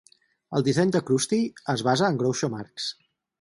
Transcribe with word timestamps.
El 0.59 0.63
disseny 0.67 0.93
de 0.95 1.01
Krusty 1.09 1.39
es 1.75 1.85
basa 1.89 2.09
en 2.09 2.19
Groucho 2.23 2.51
Marx. 2.57 2.89